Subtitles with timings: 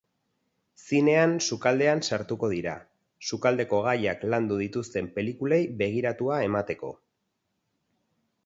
[0.85, 2.73] Zinean sukaldean sartuko dira,
[3.29, 6.95] sukaldeko gaiak landu dituzten pelikulei begiratua emateko.